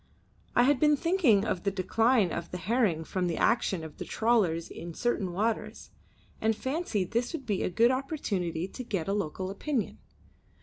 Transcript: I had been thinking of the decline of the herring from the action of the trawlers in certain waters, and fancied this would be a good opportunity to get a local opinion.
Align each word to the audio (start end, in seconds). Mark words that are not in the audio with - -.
I 0.55 0.63
had 0.63 0.79
been 0.79 0.97
thinking 0.97 1.45
of 1.45 1.61
the 1.61 1.69
decline 1.69 2.31
of 2.31 2.49
the 2.49 2.57
herring 2.57 3.03
from 3.03 3.27
the 3.27 3.37
action 3.37 3.83
of 3.83 3.97
the 3.99 4.03
trawlers 4.03 4.67
in 4.67 4.95
certain 4.95 5.31
waters, 5.31 5.91
and 6.41 6.55
fancied 6.55 7.11
this 7.11 7.33
would 7.33 7.45
be 7.45 7.61
a 7.61 7.69
good 7.69 7.91
opportunity 7.91 8.67
to 8.67 8.83
get 8.83 9.07
a 9.07 9.13
local 9.13 9.51
opinion. 9.51 9.99